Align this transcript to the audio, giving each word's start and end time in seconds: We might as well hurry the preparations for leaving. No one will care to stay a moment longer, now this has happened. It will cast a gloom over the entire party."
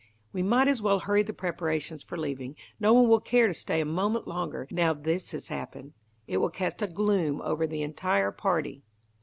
We 0.33 0.41
might 0.41 0.67
as 0.67 0.81
well 0.81 1.01
hurry 1.01 1.21
the 1.21 1.31
preparations 1.31 2.01
for 2.01 2.17
leaving. 2.17 2.55
No 2.79 2.91
one 2.91 3.07
will 3.07 3.19
care 3.19 3.45
to 3.45 3.53
stay 3.53 3.81
a 3.81 3.85
moment 3.85 4.27
longer, 4.27 4.67
now 4.71 4.95
this 4.95 5.29
has 5.29 5.49
happened. 5.49 5.93
It 6.25 6.37
will 6.37 6.49
cast 6.49 6.81
a 6.81 6.87
gloom 6.87 7.39
over 7.43 7.67
the 7.67 7.83
entire 7.83 8.31
party." 8.31 8.81